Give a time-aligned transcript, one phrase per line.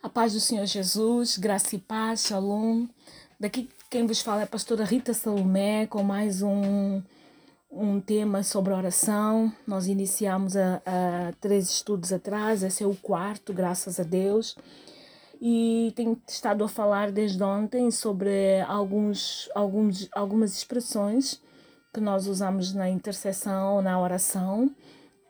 [0.00, 2.86] A paz do Senhor Jesus, graça e paz, shalom.
[3.38, 7.02] Daqui quem vos fala é a pastora Rita Salomé com mais um,
[7.68, 9.52] um tema sobre oração.
[9.66, 14.56] Nós iniciamos a, a três estudos atrás, esse é o quarto, graças a Deus.
[15.42, 21.42] E tenho estado a falar desde ontem sobre alguns, alguns, algumas expressões
[21.92, 24.72] que nós usamos na intercessão, na oração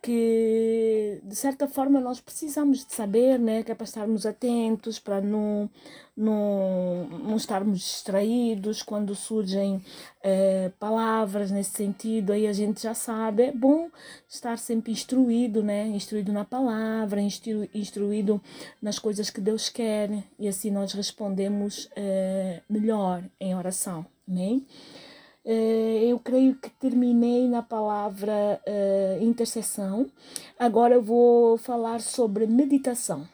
[0.02, 5.20] que de certa forma nós precisamos de saber, né, que é para estarmos atentos, para
[5.20, 5.68] não,
[6.16, 9.82] não, não estarmos distraídos quando surgem
[10.22, 13.90] eh, palavras nesse sentido, aí a gente já sabe, é bom
[14.28, 18.40] estar sempre instruído, né, instruído na palavra, instru, instruído
[18.80, 24.64] nas coisas que Deus quer, e assim nós respondemos eh, melhor em oração, amém?
[24.66, 25.07] Eh,
[25.44, 30.10] eu creio que terminei na palavra uh, intercessão.
[30.58, 33.26] Agora eu vou falar sobre meditação.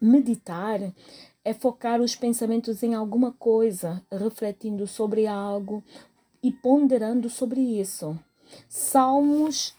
[0.00, 0.80] Meditar
[1.44, 5.82] é focar os pensamentos em alguma coisa, refletindo sobre algo
[6.42, 8.18] e ponderando sobre isso.
[8.68, 9.74] Salmos,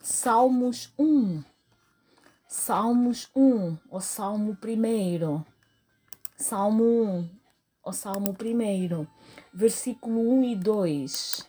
[0.00, 1.42] Salmos 1.
[2.46, 5.44] Salmos 1, o Salmo 1.
[6.36, 7.28] Salmo 1,
[7.88, 9.06] o Salmo 1
[9.52, 11.48] versículo 1 e 2.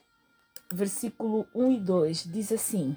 [0.73, 2.96] Versículo 1 e 2 diz assim: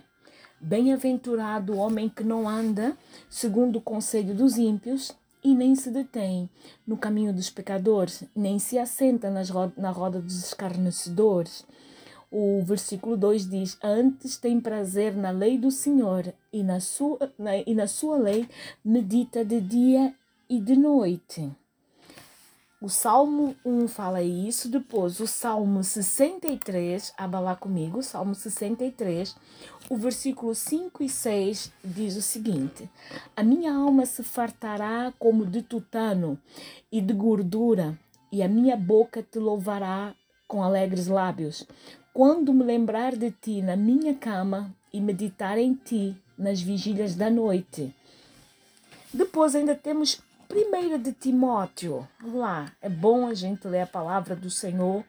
[0.60, 2.96] Bem-aventurado o homem que não anda
[3.28, 5.12] segundo o conselho dos ímpios
[5.42, 6.48] e nem se detém
[6.86, 11.66] no caminho dos pecadores, nem se assenta nas roda, na roda dos escarnecedores.
[12.30, 17.56] O versículo 2 diz: Antes tem prazer na lei do Senhor, e na sua, na,
[17.56, 18.48] e na sua lei
[18.84, 20.14] medita de dia
[20.48, 21.50] e de noite.
[22.82, 29.36] O Salmo 1 fala isso, depois o Salmo 63, abalar comigo, Salmo 63,
[29.88, 32.90] o versículo 5 e 6 diz o seguinte:
[33.36, 36.36] A minha alma se fartará como de tutano
[36.90, 37.96] e de gordura,
[38.32, 40.12] e a minha boca te louvará
[40.48, 41.64] com alegres lábios.
[42.12, 47.30] Quando me lembrar de ti na minha cama e meditar em ti nas vigílias da
[47.30, 47.94] noite.
[49.14, 50.20] Depois ainda temos
[50.52, 55.02] Primeira de Timóteo, vamos lá, é bom a gente ler a palavra do Senhor,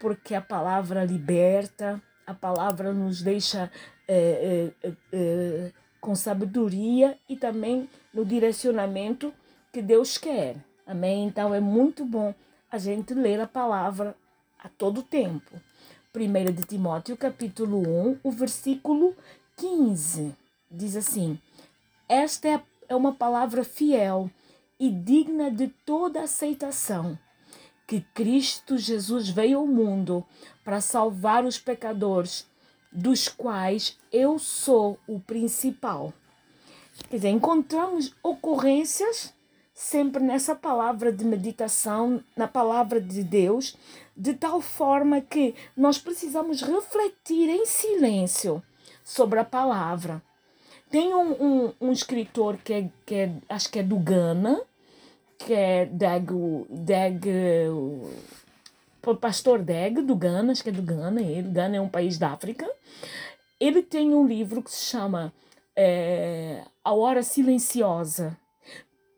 [0.00, 3.70] porque a palavra liberta, a palavra nos deixa
[4.08, 9.34] é, é, é, com sabedoria e também no direcionamento
[9.70, 10.56] que Deus quer.
[10.86, 11.26] Amém?
[11.26, 12.34] Então é muito bom
[12.72, 14.16] a gente ler a palavra
[14.58, 15.60] a todo tempo.
[16.16, 19.14] 1 de Timóteo, capítulo 1, o versículo
[19.58, 20.34] 15,
[20.70, 21.38] diz assim:
[22.08, 24.30] Esta é, é uma palavra fiel
[24.80, 27.18] e digna de toda aceitação,
[27.86, 30.24] que Cristo Jesus veio ao mundo
[30.64, 32.46] para salvar os pecadores,
[32.90, 36.14] dos quais eu sou o principal.
[37.10, 39.34] Quer dizer, encontramos ocorrências
[39.74, 43.76] sempre nessa palavra de meditação, na palavra de Deus,
[44.16, 48.62] de tal forma que nós precisamos refletir em silêncio
[49.04, 50.22] sobre a palavra.
[50.90, 54.60] Tem um, um, um escritor que, é, que é, acho que é do Ghana,
[55.44, 56.30] que é Deg,
[56.68, 57.26] Deg
[59.06, 62.18] o pastor Deg do Ghana, acho que é do Ghana, ele, Ghana é um país
[62.18, 62.68] da África.
[63.58, 65.32] Ele tem um livro que se chama
[65.74, 68.36] é, A Hora Silenciosa.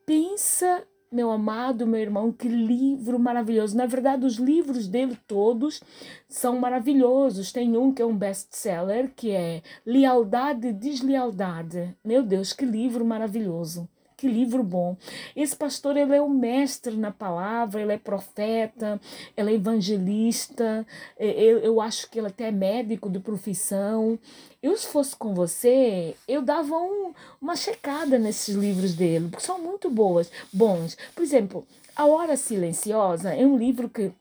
[0.06, 3.76] Pensa, meu amado, meu irmão, que livro maravilhoso.
[3.76, 5.80] Na verdade, os livros dele todos
[6.28, 7.52] são maravilhosos.
[7.52, 11.94] Tem um que é um best-seller, que é Lealdade e Deslealdade.
[12.04, 13.88] Meu Deus, que livro maravilhoso.
[14.22, 14.96] Que livro bom.
[15.34, 19.00] Esse pastor, ele é o mestre na palavra, ele é profeta,
[19.36, 20.86] ele é evangelista,
[21.18, 24.16] eu, eu acho que ele até é médico de profissão.
[24.62, 29.58] Eu, se fosse com você, eu dava um, uma checada nesses livros dele, porque são
[29.58, 30.96] muito boas, bons.
[31.16, 31.66] Por exemplo,
[31.96, 34.12] A Hora Silenciosa é um livro que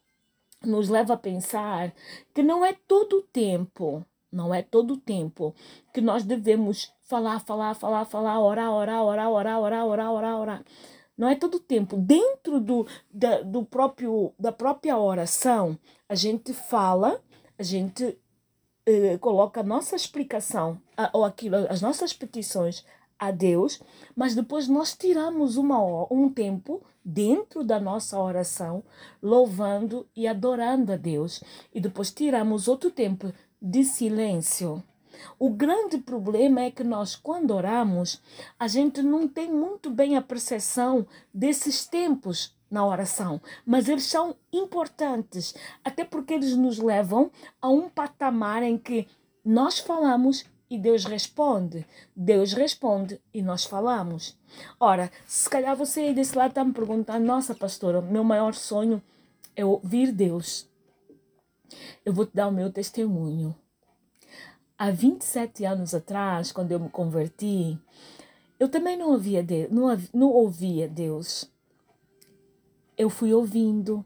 [0.65, 1.93] nos leva a pensar
[2.33, 5.53] que não é todo o tempo não é todo o tempo
[5.93, 10.65] que nós devemos falar, falar, falar, falar, orar, orar, orar, orar, orar, orar, orar, orar.
[11.17, 11.97] Não é todo o tempo.
[11.97, 17.21] Dentro do, da, do próprio, da própria oração, a gente fala,
[17.59, 18.17] a gente
[18.85, 22.85] eh, coloca a nossa explicação, a, ou aquilo, as nossas petições
[23.19, 23.79] a Deus,
[24.15, 25.77] mas depois nós tiramos uma
[26.11, 28.83] um tempo dentro da nossa oração,
[29.21, 31.43] louvando e adorando a Deus,
[31.73, 33.31] e depois tiramos outro tempo
[33.61, 34.83] de silêncio.
[35.37, 38.21] O grande problema é que nós, quando oramos,
[38.57, 44.35] a gente não tem muito bem a percepção desses tempos na oração, mas eles são
[44.51, 45.53] importantes,
[45.83, 47.29] até porque eles nos levam
[47.61, 49.07] a um patamar em que
[49.43, 51.85] nós falamos e Deus responde.
[52.15, 54.39] Deus responde e nós falamos.
[54.79, 59.03] Ora, se calhar você aí desse lado está me perguntando: nossa, pastora, meu maior sonho
[59.53, 60.70] é ouvir Deus.
[62.05, 63.55] Eu vou te dar o meu testemunho.
[64.77, 67.77] Há 27 anos atrás, quando eu me converti,
[68.59, 71.49] eu também não ouvia Deus, não, não ouvia Deus.
[72.97, 74.05] Eu fui ouvindo,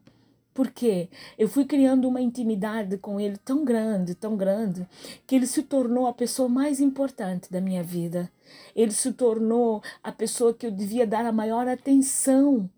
[0.54, 4.88] porque eu fui criando uma intimidade com ele tão grande, tão grande,
[5.28, 8.32] que ele se tornou a pessoa mais importante da minha vida.
[8.74, 12.70] Ele se tornou a pessoa que eu devia dar a maior atenção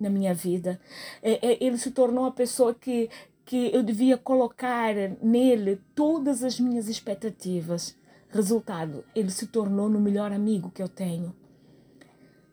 [0.00, 0.80] na minha vida.
[1.22, 3.08] É, é, ele se tornou a pessoa que,
[3.44, 7.96] que eu devia colocar nele todas as minhas expectativas.
[8.28, 11.34] Resultado, ele se tornou no melhor amigo que eu tenho.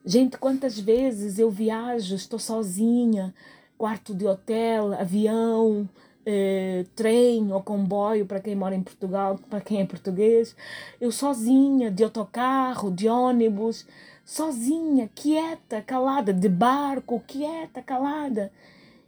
[0.05, 3.33] Gente, quantas vezes eu viajo, estou sozinha,
[3.77, 5.87] quarto de hotel, avião,
[6.25, 10.55] eh, trem ou comboio para quem mora em Portugal, para quem é português.
[10.99, 13.85] Eu sozinha, de autocarro, de ônibus,
[14.25, 18.51] sozinha, quieta, calada, de barco, quieta, calada.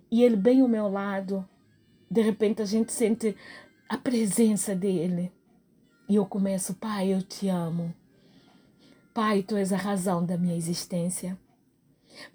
[0.10, 1.46] E ele bem ao meu lado.
[2.12, 3.38] De repente a gente sente
[3.88, 5.32] a presença dele.
[6.10, 7.96] E eu começo, Pai, eu te amo.
[9.14, 11.40] Pai, tu és a razão da minha existência.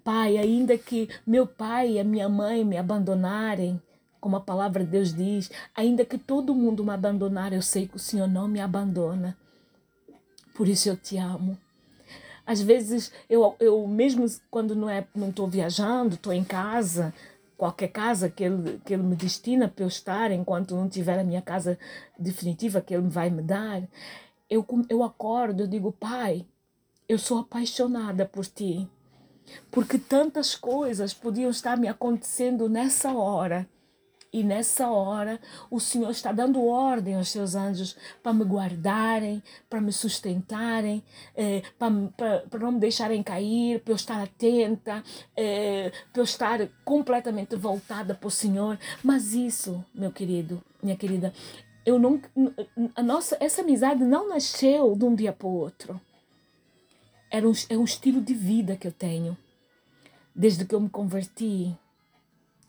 [0.03, 3.79] Pai, ainda que meu pai e a minha mãe me abandonarem,
[4.19, 7.97] como a palavra de Deus diz, ainda que todo mundo me abandonar, eu sei que
[7.97, 9.37] o Senhor não me abandona.
[10.55, 11.55] Por isso eu te amo.
[12.47, 17.13] Às vezes, eu, eu mesmo quando não é, não estou viajando, estou em casa,
[17.57, 21.23] qualquer casa que ele, que ele me destina para eu estar, enquanto não tiver a
[21.23, 21.77] minha casa
[22.17, 23.83] definitiva que ele vai me dar,
[24.49, 26.45] eu, eu acordo, eu digo, Pai,
[27.09, 28.87] eu sou apaixonada por Ti
[29.71, 33.67] porque tantas coisas podiam estar me acontecendo nessa hora.
[34.37, 39.81] E nessa hora o Senhor está dando ordem aos seus anjos para me guardarem, para
[39.81, 41.03] me sustentarem,
[41.35, 45.03] eh, para, não me deixarem cair, para eu estar atenta,
[45.35, 48.77] eh, para eu estar completamente voltada para o Senhor.
[49.03, 51.33] Mas isso, meu querido, minha querida,
[51.83, 52.21] eu não,
[52.95, 55.99] a nossa, essa amizade não nasceu de um dia para o outro.
[57.31, 59.35] Era um, é um estilo de vida que eu tenho
[60.35, 61.75] desde que eu me converti.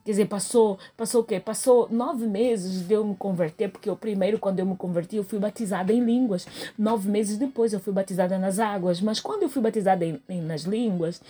[0.08, 1.38] Quer dizer, passou, passou o quê?
[1.38, 5.22] Passou nove meses de eu me converter, porque o primeiro, quando eu me converti, eu
[5.22, 6.46] fui batizada em línguas.
[6.78, 9.02] Nove meses depois eu fui batizada nas águas.
[9.02, 11.20] Mas quando eu fui batizada em, em, nas línguas,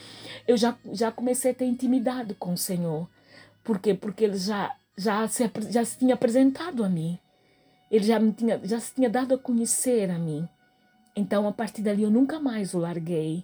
[0.47, 3.05] eu já, já comecei a ter intimidade com o Senhor.
[3.65, 3.93] Por quê?
[3.93, 7.19] Porque ele já, já, se, já se tinha apresentado a mim.
[7.91, 10.47] Ele já, me tinha, já se tinha dado a conhecer a mim.
[11.13, 13.43] Então, a partir dali, eu nunca mais o larguei.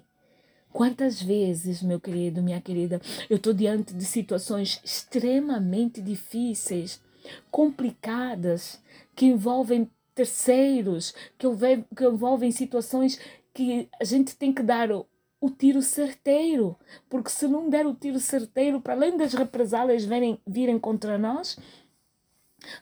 [0.76, 3.00] Quantas vezes, meu querido, minha querida,
[3.30, 7.02] eu estou diante de situações extremamente difíceis,
[7.50, 8.84] complicadas,
[9.16, 11.48] que envolvem terceiros, que,
[11.96, 13.18] que envolvem situações
[13.54, 15.08] que a gente tem que dar o,
[15.50, 16.78] tiro certeiro,
[17.10, 21.58] porque se não der o tiro certeiro, para além das represálias virem, virem contra nós,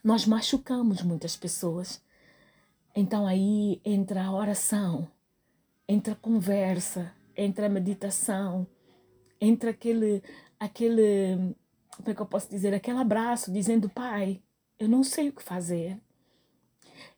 [0.03, 2.01] nós machucamos muitas pessoas.
[2.95, 5.07] Então aí entra a oração,
[5.87, 8.67] entra a conversa, entre a meditação,
[9.39, 10.23] entre aquele,
[10.59, 11.55] aquele,
[11.97, 14.41] como é que eu posso dizer, aquele abraço dizendo, pai,
[14.79, 15.99] eu não sei o que fazer.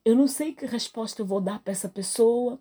[0.04, 2.60] Eu não sei que resposta eu vou dar para essa pessoa.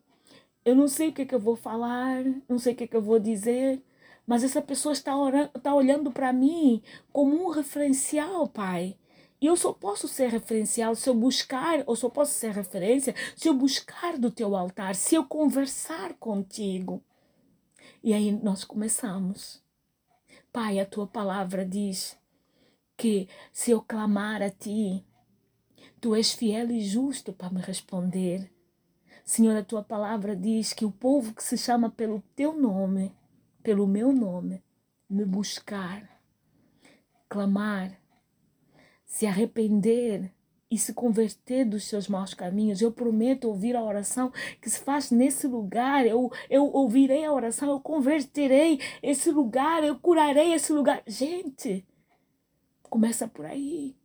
[0.65, 2.87] Eu não sei o que, é que eu vou falar, não sei o que, é
[2.87, 3.83] que eu vou dizer,
[4.27, 8.97] mas essa pessoa está, orando, está olhando para mim como um referencial, pai.
[9.41, 13.47] E eu só posso ser referencial se eu buscar, ou só posso ser referência se
[13.47, 17.03] eu buscar do teu altar, se eu conversar contigo.
[18.05, 19.65] E aí nós começamos.
[20.53, 22.19] Pai, a tua palavra diz
[22.99, 25.03] que se eu clamar a ti,
[26.03, 28.53] tu és fiel e justo para me responder.
[29.25, 33.11] Senhor, a tua palavra diz que o povo que se chama pelo teu nome,
[33.63, 34.63] pelo meu nome,
[35.09, 36.07] me buscar,
[37.27, 37.99] clamar,
[39.07, 40.31] se arrepender,
[40.71, 42.81] e se converter dos seus maus caminhos.
[42.81, 46.07] Eu prometo ouvir a oração que se faz nesse lugar.
[46.07, 51.03] Eu, eu ouvirei a oração, eu converterei esse lugar, eu curarei esse lugar.
[51.07, 51.87] Gente,
[52.83, 53.97] começa por aí.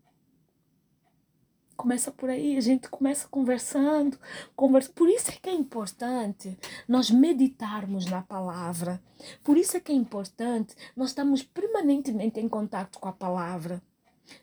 [1.76, 4.20] Começa por aí, a gente começa conversando,
[4.54, 4.92] conversa.
[4.94, 9.02] Por isso é que é importante nós meditarmos na palavra.
[9.42, 13.82] Por isso é que é importante nós estamos permanentemente em contato com a palavra.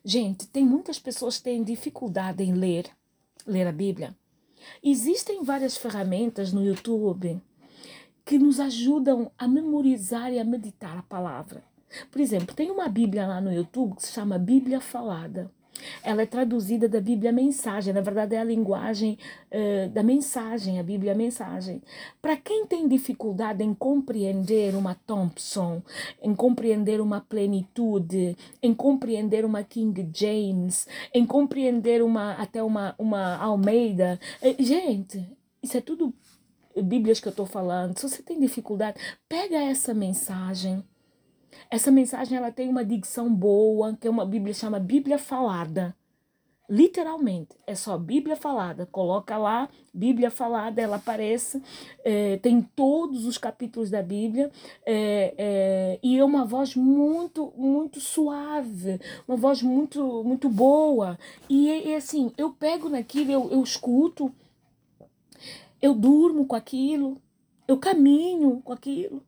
[0.04, 2.86] Gente, tem muitas pessoas que têm dificuldade em ler,
[3.46, 4.16] ler a Bíblia.
[4.82, 7.40] Existem várias ferramentas no YouTube
[8.24, 11.62] que nos ajudam a memorizar e a meditar a palavra.
[12.10, 15.50] Por exemplo, tem uma Bíblia lá no YouTube que se chama Bíblia Falada.
[16.02, 19.18] Ela é traduzida da Bíblia Mensagem, na verdade é a linguagem
[19.50, 21.82] uh, da mensagem, a Bíblia Mensagem.
[22.20, 25.82] Para quem tem dificuldade em compreender uma Thompson,
[26.22, 33.36] em compreender uma plenitude, em compreender uma King James, em compreender uma até uma, uma
[33.36, 35.26] Almeida, uh, gente,
[35.62, 36.12] isso é tudo
[36.82, 37.98] Bíblias que eu estou falando.
[37.98, 40.84] Se você tem dificuldade, pega essa mensagem
[41.70, 45.94] essa mensagem ela tem uma dicção boa, que é uma Bíblia chama Bíblia falada.
[46.68, 48.86] Literalmente, é só Bíblia falada.
[48.86, 51.62] Coloca lá, Bíblia falada, ela aparece,
[52.04, 54.50] é, tem todos os capítulos da Bíblia,
[54.84, 61.16] é, é, e é uma voz muito, muito suave, uma voz muito, muito boa.
[61.48, 64.34] E, e assim, eu pego naquilo, eu, eu escuto,
[65.80, 67.22] eu durmo com aquilo,
[67.68, 69.22] eu caminho com aquilo.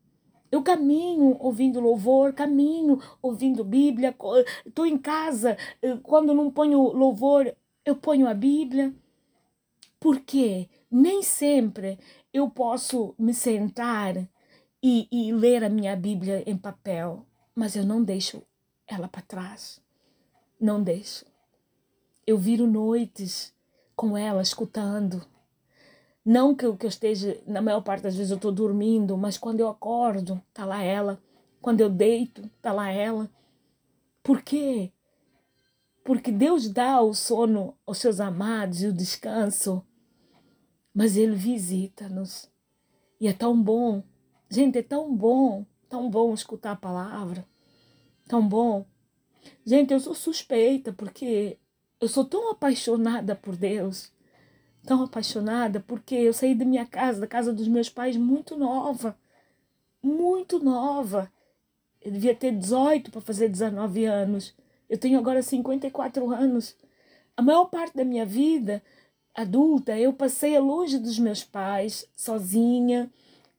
[0.50, 4.16] Eu caminho ouvindo louvor, caminho ouvindo Bíblia.
[4.64, 8.94] Estou em casa, eh, quando não ponho louvor, eu ponho a Bíblia.
[10.00, 11.98] Porque nem sempre
[12.32, 14.16] eu posso me sentar
[14.82, 18.42] e, e ler a minha Bíblia em papel, mas eu não deixo
[18.86, 19.82] ela para trás.
[20.60, 21.26] Não deixo.
[22.26, 23.54] Eu viro noites
[23.94, 25.26] com ela, escutando
[26.28, 29.60] não que, que eu esteja, na maior parte das vezes eu estou dormindo, mas quando
[29.60, 31.18] eu acordo, tá lá ela.
[31.58, 33.30] Quando eu deito, tá lá ela.
[34.22, 34.92] Por quê?
[36.04, 39.82] Porque Deus dá o sono aos seus amados e o descanso,
[40.92, 42.50] mas Ele visita-nos.
[43.18, 44.02] E é tão bom,
[44.50, 47.42] gente, é tão bom, tão bom escutar a palavra,
[48.28, 48.84] tão bom.
[49.64, 51.56] Gente, eu sou suspeita porque
[51.98, 54.12] eu sou tão apaixonada por Deus
[54.86, 59.16] tão apaixonada porque eu saí da minha casa, da casa dos meus pais, muito nova.
[60.02, 61.30] Muito nova.
[62.00, 64.54] Eu devia ter 18 para fazer 19 anos.
[64.88, 66.76] Eu tenho agora 54 anos.
[67.36, 68.82] A maior parte da minha vida
[69.34, 73.10] adulta eu passei longe dos meus pais, sozinha.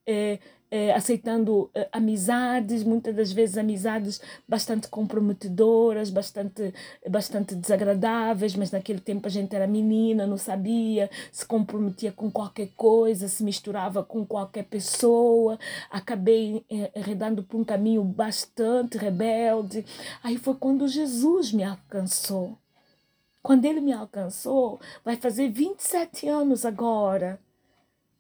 [0.06, 0.40] É,
[0.72, 6.74] é, aceitando é, amizades, muitas das vezes amizades bastante comprometedoras, bastante,
[7.10, 12.70] bastante desagradáveis, mas naquele tempo a gente era menina, não sabia, se comprometia com qualquer
[12.76, 15.60] coisa, se misturava com qualquer pessoa,
[15.90, 16.64] acabei
[16.96, 19.86] enredando por um caminho bastante rebelde.
[20.24, 22.58] Aí foi quando Jesus me alcançou.
[23.42, 27.40] Quando ele me alcançou, vai fazer 27 anos agora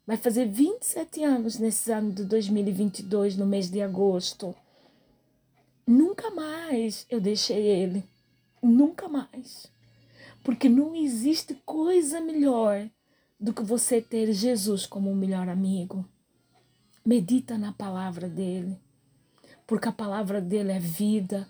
[0.10, 4.56] Vai fazer 27 anos nesse ano de 2022, no mês de agosto.
[5.86, 8.04] Nunca mais eu deixei ele.
[8.60, 9.72] Nunca mais.
[10.44, 12.90] Porque não existe coisa melhor
[13.40, 16.04] do que você ter Jesus como o melhor amigo.
[17.06, 18.80] Medita na palavra dele.
[19.68, 21.48] Porque a palavra dele é vida,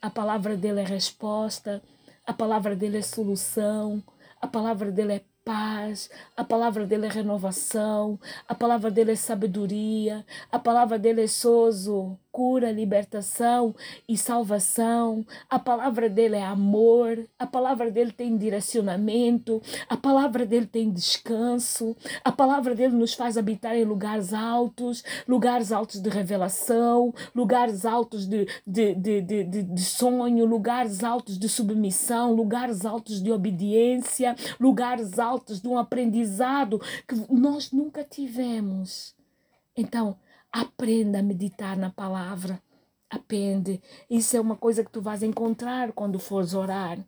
[0.00, 1.82] a palavra dele é resposta,
[2.24, 4.00] a palavra dele é solução,
[4.40, 10.26] a palavra dele é paz, a palavra dele é renovação, a palavra dele é sabedoria,
[10.50, 13.74] a palavra dele é sozo, cura, libertação
[14.06, 15.24] e salvação.
[15.48, 21.96] A palavra dele é amor, a palavra dele tem direcionamento, a palavra dele tem descanso,
[22.22, 28.26] a palavra dele nos faz habitar em lugares altos, lugares altos de revelação, lugares altos
[28.26, 35.18] de, de, de, de, de, sonho, lugares altos de submissão, lugares altos de obediência, lugares
[35.18, 36.78] altos de um aprendizado
[37.08, 39.16] que nós nunca tivemos.
[39.74, 40.18] Então,
[40.52, 42.62] aprenda a meditar na palavra.
[43.08, 43.80] Aprende.
[44.10, 46.98] Isso é uma coisa que tu vais encontrar quando fores orar.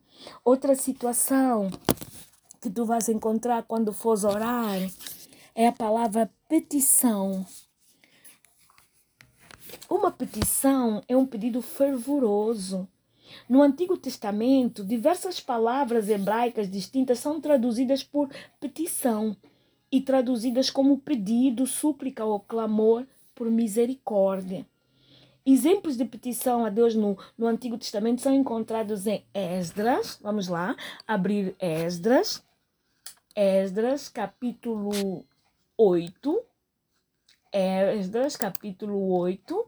[0.45, 1.71] Outra situação
[2.61, 4.79] que tu vais encontrar quando fores orar
[5.55, 7.45] é a palavra petição.
[9.91, 12.89] Uma petição é um pedido fervoroso
[13.49, 18.31] no Antigo Testamento, diversas palavras hebraicas distintas são traduzidas por
[18.61, 19.37] petição
[19.91, 23.07] e traduzidas como pedido, súplica ou clamor
[23.39, 24.67] por misericórdia.
[25.47, 30.19] Exemplos de petição a Deus no, no Antigo Testamento são encontrados em Esdras.
[30.21, 30.75] Vamos lá,
[31.07, 32.45] abrir Esdras.
[33.37, 35.25] Esdras, capítulo
[35.77, 36.43] 8.
[37.53, 39.67] Esdras, capítulo 8.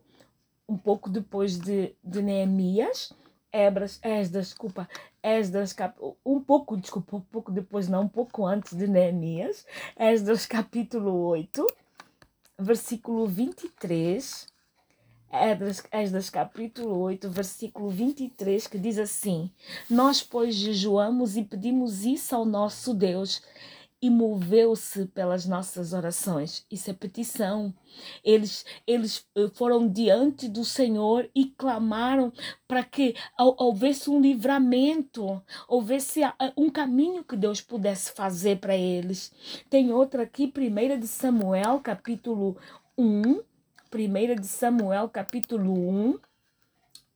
[0.68, 3.12] Um pouco depois de, de Neemias.
[3.52, 4.88] Ebras, Esdras, desculpa,
[5.22, 5.96] Esdras, cap...
[6.24, 11.66] um pouco, desculpa, um pouco depois, não, um pouco antes de Neemias, Esdras capítulo 8,
[12.60, 14.46] versículo 23,
[15.32, 19.50] Esdras, Esdras capítulo 8, versículo 23, que diz assim:
[19.88, 23.42] Nós, pois, jejuamos e pedimos isso ao nosso Deus,
[24.02, 26.64] e moveu-se pelas nossas orações.
[26.70, 27.74] Isso é petição.
[28.24, 32.32] Eles, eles eh, foram diante do Senhor e clamaram
[32.66, 36.20] para que houvesse um livramento, houvesse
[36.56, 39.32] um caminho que Deus pudesse fazer para eles.
[39.68, 42.56] Tem outra aqui, 1 de Samuel, capítulo
[42.96, 43.40] 1.
[43.92, 46.18] 1 de Samuel, capítulo 1.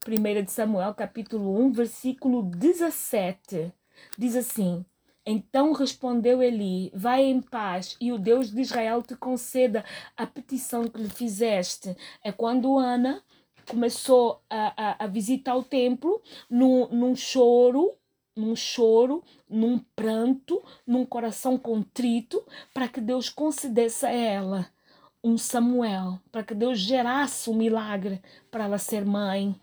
[0.06, 3.72] 1 de Samuel, capítulo 1, versículo 17.
[4.18, 4.84] Diz assim:
[5.26, 9.84] então respondeu Eli: Vai em paz, e o Deus de Israel te conceda
[10.16, 11.96] a petição que lhe fizeste.
[12.22, 13.22] É quando Ana
[13.66, 17.94] começou a, a, a visitar o templo num, num choro,
[18.36, 24.74] num choro, num pranto, num coração contrito, para que Deus concedesse a ela
[25.22, 29.58] um Samuel, para que Deus gerasse um milagre para ela ser mãe.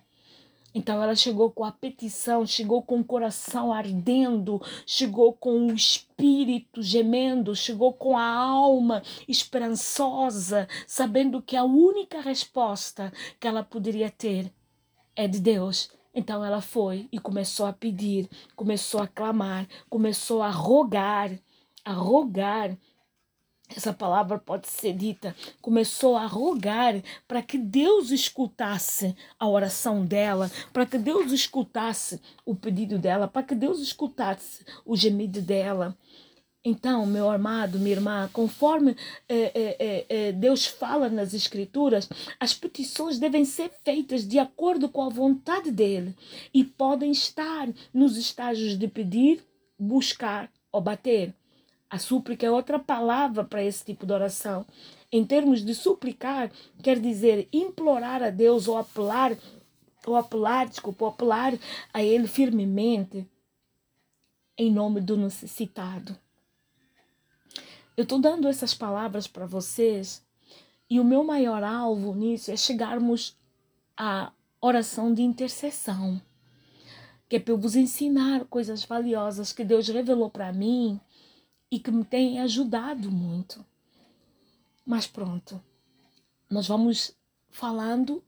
[0.73, 6.81] Então ela chegou com a petição, chegou com o coração ardendo, chegou com o espírito
[6.81, 14.51] gemendo, chegou com a alma esperançosa, sabendo que a única resposta que ela poderia ter
[15.15, 15.91] é de Deus.
[16.13, 21.31] Então ela foi e começou a pedir, começou a clamar, começou a rogar,
[21.83, 22.77] a rogar
[23.75, 30.51] essa palavra pode ser dita, começou a rogar para que Deus escutasse a oração dela,
[30.73, 35.97] para que Deus escutasse o pedido dela, para que Deus escutasse o gemido dela.
[36.63, 38.95] Então, meu amado, minha irmã, conforme
[39.27, 42.07] é, é, é, Deus fala nas Escrituras,
[42.39, 46.15] as petições devem ser feitas de acordo com a vontade dele
[46.53, 49.43] e podem estar nos estágios de pedir,
[49.79, 51.33] buscar ou bater.
[51.91, 54.65] A súplica é outra palavra para esse tipo de oração.
[55.11, 56.49] Em termos de suplicar,
[56.81, 59.37] quer dizer implorar a Deus ou apelar,
[60.07, 61.53] ou apelar, desculpa, ou apelar
[61.93, 63.29] a Ele firmemente
[64.57, 66.17] em nome do necessitado.
[67.97, 70.25] Eu estou dando essas palavras para vocês
[70.89, 73.37] e o meu maior alvo nisso é chegarmos
[73.97, 74.31] à
[74.61, 76.21] oração de intercessão,
[77.27, 80.97] que é para eu vos ensinar coisas valiosas que Deus revelou para mim
[81.71, 83.65] e que me tem ajudado muito.
[84.85, 85.63] Mas pronto,
[86.49, 87.15] nós vamos
[87.49, 88.21] falando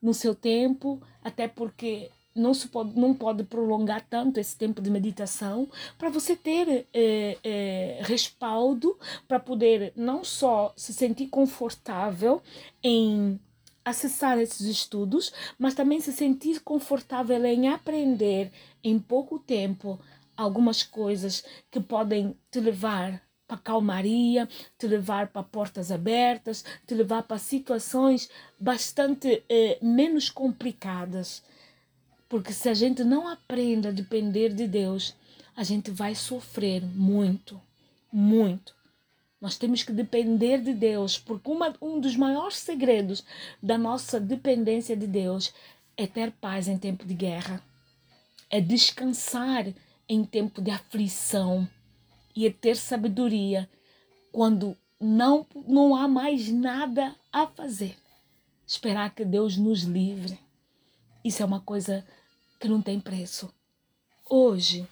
[0.00, 4.90] no seu tempo, até porque não, se pode, não pode prolongar tanto esse tempo de
[4.90, 12.42] meditação para você ter é, é, respaldo para poder não só se sentir confortável
[12.82, 13.40] em
[13.84, 18.50] acessar esses estudos, mas também se sentir confortável em aprender
[18.82, 19.98] em pouco tempo
[20.36, 27.22] algumas coisas que podem te levar para calmaria, te levar para portas abertas, te levar
[27.24, 31.42] para situações bastante eh, menos complicadas.
[32.28, 35.14] Porque se a gente não aprende a depender de Deus,
[35.56, 37.60] a gente vai sofrer muito,
[38.12, 38.74] muito.
[39.40, 43.22] Nós temos que depender de Deus, porque uma, um dos maiores segredos
[43.62, 45.52] da nossa dependência de Deus
[45.96, 47.62] é ter paz em tempo de guerra,
[48.50, 49.66] é descansar
[50.08, 51.68] em tempo de aflição
[52.34, 53.68] e é ter sabedoria
[54.32, 57.96] quando não, não há mais nada a fazer.
[58.66, 60.38] Esperar que Deus nos livre.
[61.24, 62.06] Isso é uma coisa
[62.58, 63.52] que não tem preço.
[64.28, 64.88] Hoje,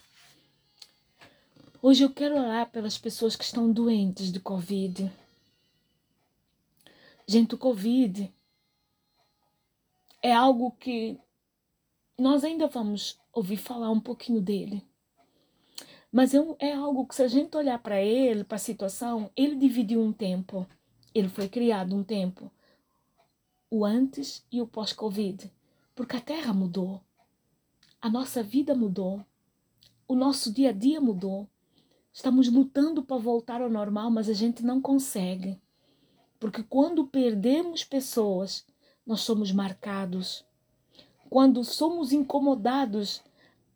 [1.80, 5.10] hoje eu quero orar pelas pessoas que estão doentes de Covid.
[7.26, 8.32] Gente, o Covid
[10.22, 11.18] é algo que
[12.18, 14.86] nós ainda vamos ouvir falar um pouquinho dele.
[16.12, 19.56] Mas é, é algo que, se a gente olhar para ele, para a situação, ele
[19.56, 20.66] dividiu um tempo.
[21.14, 22.52] Ele foi criado um tempo.
[23.70, 25.50] O antes e o pós-Covid.
[25.94, 27.00] Porque a Terra mudou.
[27.98, 29.24] A nossa vida mudou.
[30.06, 31.48] O nosso dia a dia mudou.
[32.12, 35.58] Estamos lutando para voltar ao normal, mas a gente não consegue.
[36.38, 38.66] Porque quando perdemos pessoas,
[39.06, 40.44] nós somos marcados.
[41.30, 43.22] Quando somos incomodados,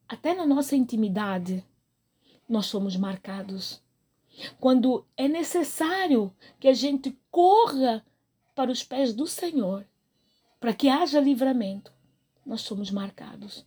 [0.07, 1.64] até na nossa intimidade,
[2.48, 3.82] nós somos marcados.
[4.61, 8.04] Quando é necessário que a gente corra
[8.54, 9.87] para os pés do Senhor,
[10.61, 11.92] para que haja livramento,
[12.44, 13.66] nós somos marcados.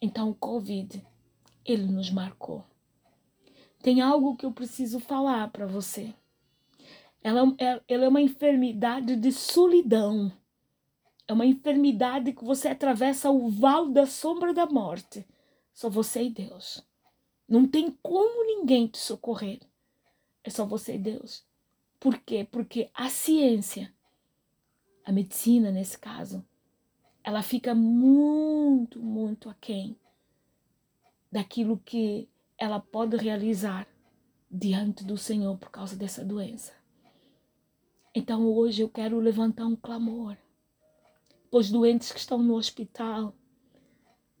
[0.00, 1.04] Então, o Covid,
[1.64, 2.64] ele nos marcou.
[3.82, 6.14] Tem algo que eu preciso falar para você.
[7.22, 10.32] Ela, é, ela é uma enfermidade de solidão.
[11.26, 15.26] É uma enfermidade que você atravessa o vale da sombra da morte.
[15.74, 16.87] Só você e Deus.
[17.48, 19.60] Não tem como ninguém te socorrer.
[20.44, 21.46] É só você e Deus.
[21.98, 22.46] Por quê?
[22.50, 23.92] Porque a ciência,
[25.04, 26.44] a medicina nesse caso,
[27.24, 29.96] ela fica muito, muito aquém
[31.30, 33.86] daquilo que ela pode realizar
[34.50, 36.72] diante do Senhor por causa dessa doença.
[38.14, 40.36] Então hoje eu quero levantar um clamor
[41.50, 43.34] os doentes que estão no hospital.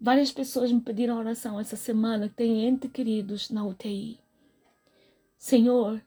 [0.00, 4.18] Várias pessoas me pediram oração essa semana que têm entes queridos na UTI.
[5.36, 6.00] Senhor,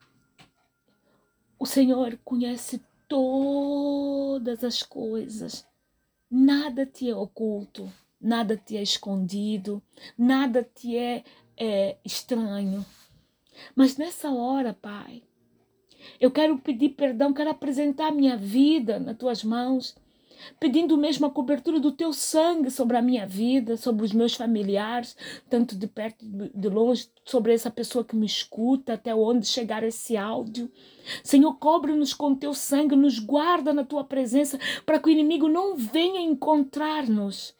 [1.60, 5.68] o Senhor conhece todas as coisas.
[6.30, 9.84] Nada te é oculto, nada te é escondido,
[10.18, 11.26] nada te é,
[11.58, 12.86] é estranho.
[13.76, 15.22] Mas nessa hora, Pai,
[16.20, 19.96] eu quero pedir perdão, quero apresentar minha vida nas tuas mãos
[20.60, 25.16] pedindo mesmo a cobertura do teu sangue sobre a minha vida, sobre os meus familiares,
[25.50, 30.18] tanto de perto de longe, sobre essa pessoa que me escuta, até onde chegar esse
[30.18, 30.72] áudio.
[31.24, 35.76] Senhor, cobre-nos com teu sangue, nos guarda na tua presença, para que o inimigo não
[35.76, 37.56] venha encontrar-nos.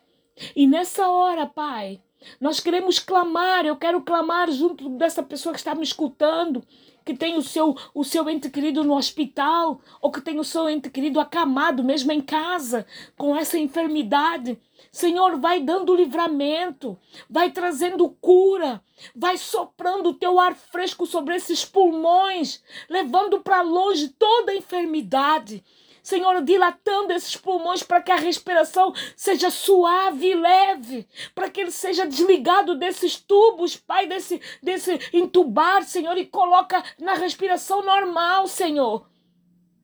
[0.56, 2.02] E nessa hora, Pai,
[2.40, 6.64] nós queremos clamar, eu quero clamar junto dessa pessoa que está me escutando
[7.04, 10.70] que tem o seu, o seu ente querido no hospital, ou que tem o seu
[10.70, 12.86] ente querido acamado, mesmo em casa,
[13.18, 14.60] com essa enfermidade.
[14.92, 16.98] Senhor, vai dando livramento,
[17.30, 18.84] vai trazendo cura,
[19.16, 25.64] vai soprando o teu ar fresco sobre esses pulmões, levando para longe toda a enfermidade.
[26.04, 31.72] Senhor, dilatando esses pulmões para que a respiração seja suave e leve, para que ele
[31.72, 39.08] seja desligado desses tubos, Pai, desse, desse entubar, Senhor, e coloca na respiração normal, Senhor.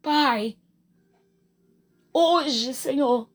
[0.02, 0.58] Pai,
[2.14, 3.30] hoje, Senhor,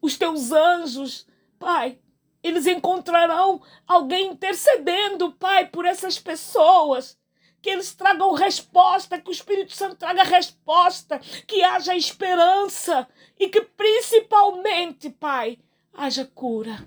[0.00, 1.26] os teus anjos,
[1.58, 1.98] Pai,
[2.42, 7.16] eles encontrarão alguém intercedendo, Pai, por essas pessoas
[7.62, 13.62] que eles tragam resposta, que o Espírito Santo traga resposta, que haja esperança e que
[13.62, 15.58] principalmente, Pai,
[15.94, 16.86] haja cura.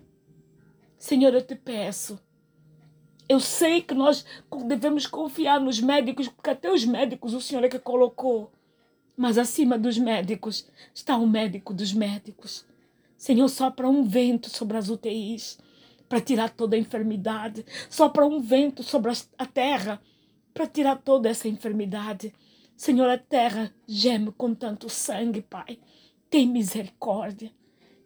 [0.98, 2.20] Senhor, eu te peço.
[3.28, 4.26] Eu sei que nós
[4.66, 8.52] devemos confiar nos médicos, porque até os médicos o Senhor é que colocou.
[9.16, 12.66] Mas acima dos médicos está o médico dos médicos.
[13.18, 15.58] Senhor, sopra um vento sobre as UTIs
[16.10, 17.66] para tirar toda a enfermidade.
[17.90, 20.02] Sopra um vento sobre a terra
[20.56, 22.34] para tirar toda essa enfermidade.
[22.78, 25.78] Senhor, a terra geme com tanto sangue, Pai.
[26.30, 27.52] Tem misericórdia.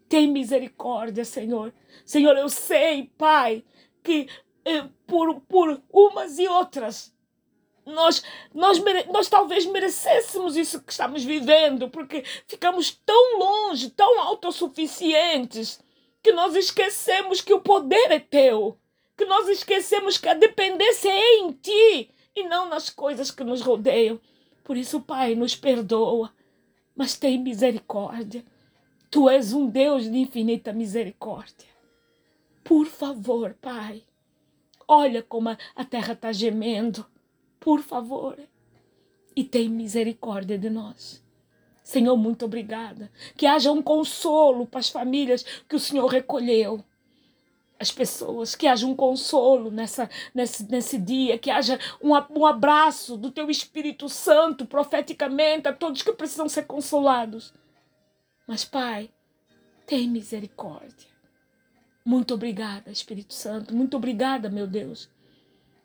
[0.10, 1.72] Tem misericórdia, Senhor.
[2.04, 3.64] Senhor, eu sei, Pai,
[4.04, 4.28] que
[4.66, 7.14] eh, por, por umas e outras
[7.86, 8.82] nós, nós,
[9.12, 15.80] nós talvez merecêssemos isso que estamos vivendo, porque ficamos tão longe, tão autossuficientes,
[16.22, 18.78] que nós esquecemos que o poder é teu,
[19.18, 23.62] que nós esquecemos que a dependência é em ti, e não nas coisas que nos
[23.62, 24.20] rodeiam.
[24.64, 26.32] Por isso, Pai, nos perdoa,
[26.96, 28.44] mas tem misericórdia.
[29.10, 31.68] Tu és um Deus de infinita misericórdia.
[32.64, 34.04] Por favor, Pai,
[34.88, 37.06] olha como a terra está gemendo.
[37.60, 38.38] Por favor,
[39.36, 41.24] e tem misericórdia de nós.
[41.84, 43.12] Senhor, muito obrigada.
[43.36, 46.84] Que haja um consolo para as famílias que o Senhor recolheu
[47.80, 53.16] as pessoas, que haja um consolo nessa, nesse, nesse dia, que haja um, um abraço
[53.16, 57.54] do teu Espírito Santo profeticamente a todos que precisam ser consolados.
[58.46, 59.10] Mas, Pai,
[59.86, 61.08] tem misericórdia.
[62.04, 63.74] Muito obrigada, Espírito Santo.
[63.74, 65.10] Muito obrigada, meu Deus.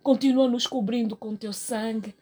[0.03, 2.15] Continua nos cobrindo com teu sangue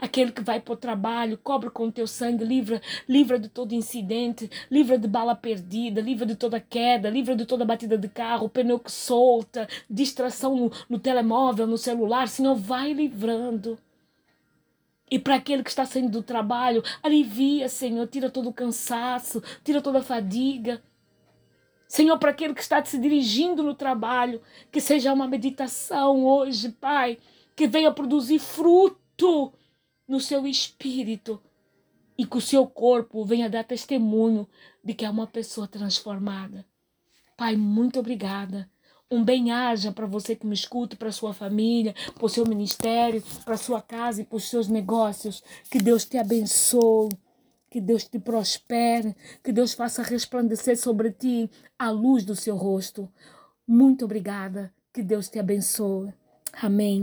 [0.00, 3.74] aquele que vai para o trabalho, cobre com o teu sangue, livra, livra de todo
[3.74, 8.48] incidente, livra de bala perdida, livra de toda queda, livra de toda batida de carro,
[8.48, 13.78] pneu que solta, distração no, no telemóvel, no celular, Senhor, vai livrando.
[15.10, 19.82] E para aquele que está saindo do trabalho, alivia, Senhor, tira todo o cansaço, tira
[19.82, 20.80] toda a fadiga.
[21.88, 27.18] Senhor, para aquele que está se dirigindo no trabalho, que seja uma meditação hoje, Pai,
[27.56, 29.52] que venha produzir fruto
[30.10, 31.40] no seu espírito
[32.18, 34.46] e que o seu corpo venha dar testemunho
[34.82, 36.66] de que é uma pessoa transformada.
[37.36, 38.68] Pai, muito obrigada.
[39.08, 43.56] Um bem-aja para você que me escuta, para sua família, para o seu ministério, para
[43.56, 45.44] sua casa e para os seus negócios.
[45.70, 47.10] Que Deus te abençoe,
[47.70, 53.08] que Deus te prospere, que Deus faça resplandecer sobre ti a luz do seu rosto.
[53.64, 54.74] Muito obrigada.
[54.92, 56.12] Que Deus te abençoe.
[56.60, 56.98] Amém.